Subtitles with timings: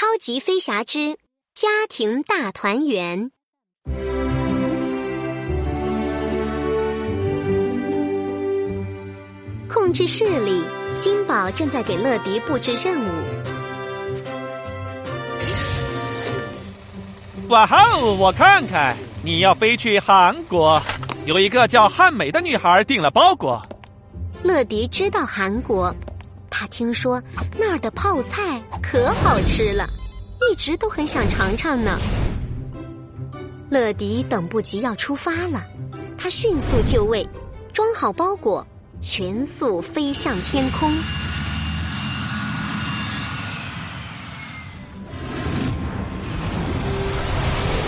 [0.00, 1.18] 超级飞侠之
[1.54, 3.30] 家庭大团圆。
[9.68, 10.62] 控制室里，
[10.96, 13.08] 金宝正在给乐迪布置任务。
[17.50, 18.16] 哇哦！
[18.18, 20.80] 我看看，你要飞去韩国，
[21.26, 23.62] 有一个叫汉美的女孩订了包裹。
[24.42, 25.94] 乐迪知道韩国。
[26.50, 27.22] 他听说
[27.58, 29.88] 那儿的泡菜可好吃了，
[30.50, 31.98] 一直都很想尝尝呢。
[33.70, 35.64] 乐迪等不及要出发了，
[36.18, 37.26] 他迅速就位，
[37.72, 38.66] 装好包裹，
[39.00, 40.92] 全速飞向天空。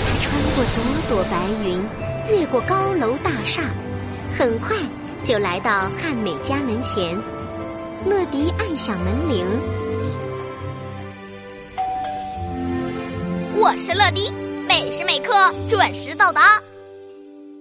[0.07, 1.85] 他穿过朵朵白云，
[2.31, 3.63] 越过高楼大厦，
[4.39, 4.77] 很快
[5.23, 7.19] 就来到汉美家门前。
[8.05, 9.47] 乐迪按响门铃。
[13.57, 14.29] 我是乐迪，
[14.67, 15.33] 每时每刻
[15.69, 16.61] 准时到达。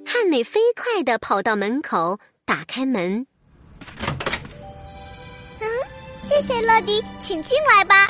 [0.03, 3.23] 汉美飞快的跑到门口，打开门。
[5.59, 5.67] 嗯，
[6.27, 8.07] 谢谢乐迪，请进来吧。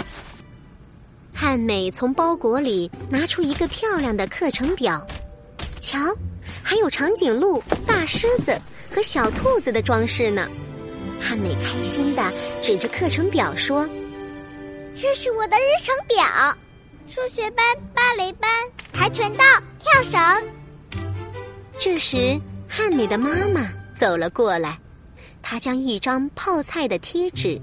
[1.35, 5.05] 汉美从包裹里拿出一个漂亮的课程表，
[5.81, 5.99] 瞧，
[6.63, 8.57] 还有长颈鹿、大狮子
[8.89, 10.47] 和小兔子的装饰呢。
[11.21, 13.87] 汉美开心的指着课程表说
[14.99, 16.57] ：“这是我的日程表，
[17.07, 17.63] 数学班、
[17.93, 18.49] 芭蕾班、
[18.91, 19.43] 跆拳道、
[19.79, 20.47] 跳绳。”
[21.79, 24.77] 这时，汉美的妈妈走了过来，
[25.41, 27.59] 她将一张泡菜的贴纸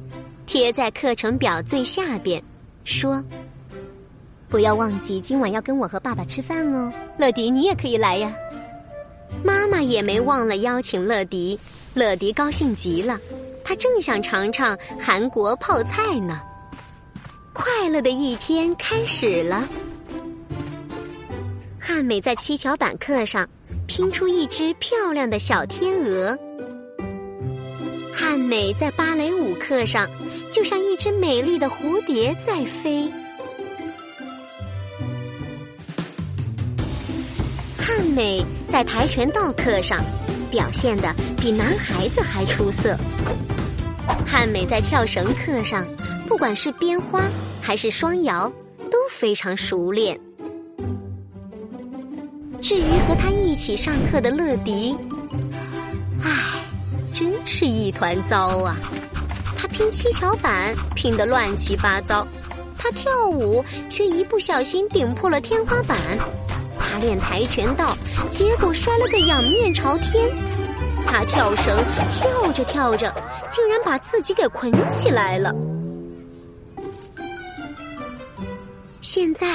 [0.46, 2.42] 贴在课程表最下边，
[2.84, 3.22] 说
[4.48, 8.32] ：“不要忘记今晚要跟我和爸爸吃饭哦，乐迪，你也可以来呀。”
[9.44, 11.58] 妈妈也没忘了邀请乐迪，
[11.92, 13.20] 乐迪高兴极了。
[13.68, 16.40] 他正想尝尝韩国泡菜呢，
[17.52, 19.68] 快乐的一天开始了。
[21.78, 23.46] 汉美在七巧板课上
[23.86, 26.34] 拼出一只漂亮的小天鹅，
[28.10, 30.08] 汉美在芭蕾舞课上
[30.50, 33.12] 就像一只美丽的蝴蝶在飞，
[37.76, 40.02] 汉美在跆拳道课上
[40.50, 42.96] 表现的比男孩子还出色。
[44.26, 45.86] 汉美在跳绳课上，
[46.26, 47.22] 不管是编花
[47.60, 48.48] 还是双摇，
[48.90, 50.18] 都非常熟练。
[52.60, 54.96] 至于和他一起上课的乐迪，
[56.22, 56.30] 唉，
[57.14, 58.76] 真是一团糟啊！
[59.56, 62.26] 他拼七巧板拼得乱七八糟，
[62.76, 65.98] 他跳舞却一不小心顶破了天花板，
[66.78, 67.96] 他练跆拳道，
[68.28, 70.28] 结果摔了个仰面朝天。
[71.10, 71.74] 他跳绳，
[72.10, 73.12] 跳着跳着，
[73.48, 75.54] 竟然把自己给捆起来了。
[79.00, 79.46] 现在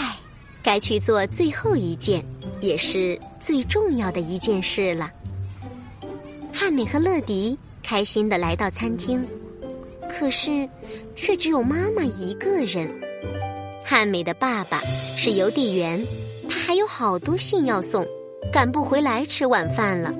[0.64, 2.26] 该去做最后一件，
[2.60, 5.12] 也是最重要的一件事了。
[6.52, 9.24] 汉美和乐迪开心的来到餐厅，
[10.10, 10.68] 可是
[11.16, 12.90] 却只有妈妈一个人。
[13.86, 14.82] 汉美的爸爸
[15.16, 16.04] 是邮递员，
[16.50, 18.04] 他还有好多信要送，
[18.52, 20.12] 赶不回来吃晚饭了。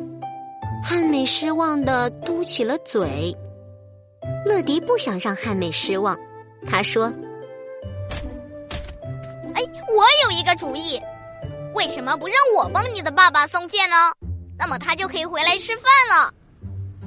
[0.86, 3.34] 汉美失望的嘟起了嘴，
[4.46, 6.18] 乐迪不想让汉美失望，
[6.68, 7.06] 他说
[9.56, 9.62] ：“哎，
[9.96, 11.00] 我有一个主意，
[11.74, 13.96] 为什么不让我帮你的爸爸送件呢？
[14.60, 16.34] 那么他就可以回来吃饭了。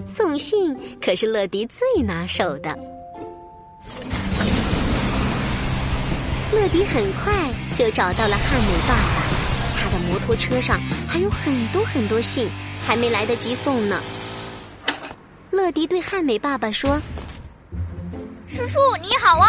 [0.07, 2.71] 送信可是乐迪最拿手的。
[6.51, 9.23] 乐迪很快就找到了汉美爸爸，
[9.77, 12.51] 他的摩托车上还有很多很多信。”
[12.85, 14.01] 还没来得及送呢，
[15.51, 17.01] 乐迪对汉美爸爸说
[18.47, 19.49] ：“叔叔你好啊，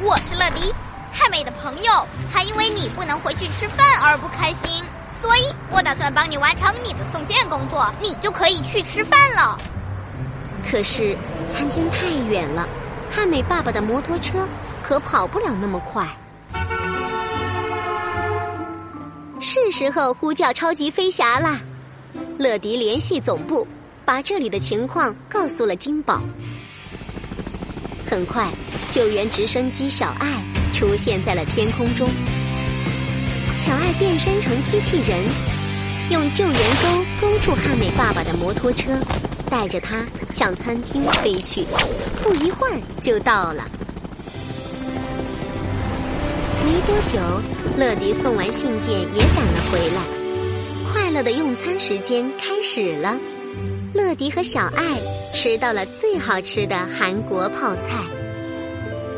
[0.00, 0.72] 我是乐迪，
[1.12, 2.06] 汉美的朋友。
[2.32, 4.82] 他因为你不能回去吃饭而不开心，
[5.20, 9.58] 所以我打算帮你完成你的送件工作，你就可以去吃饭了。
[10.70, 11.16] 可是
[11.50, 12.66] 餐厅太远了，
[13.10, 14.46] 汉美爸爸的摩托车
[14.82, 16.06] 可跑不了那么快。
[19.40, 21.60] 是时候呼叫超级飞侠啦！”
[22.38, 23.66] 乐迪联系总部，
[24.04, 26.22] 把这里的情况告诉了金宝。
[28.08, 28.48] 很快，
[28.88, 32.08] 救援直升机小爱出现在了天空中。
[33.56, 35.20] 小爱变身成机器人，
[36.10, 38.96] 用救援钩勾住汉美爸爸的摩托车，
[39.50, 41.64] 带着他向餐厅飞去。
[42.22, 43.68] 不一会儿就到了。
[46.64, 47.18] 没多久，
[47.76, 50.27] 乐迪送完信件也赶了回来。
[51.18, 53.18] 乐的用餐时间开始了，
[53.92, 55.00] 乐迪和小爱
[55.34, 58.04] 吃到了最好吃的韩国泡菜。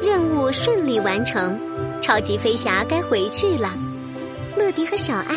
[0.02, 1.61] 任务顺利完成，
[2.00, 3.75] 超级飞侠该回去了。
[4.56, 5.37] 乐迪和小爱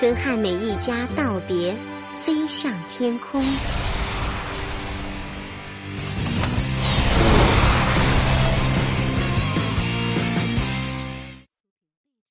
[0.00, 1.76] 跟汉美一家道别，
[2.22, 3.44] 飞向天空。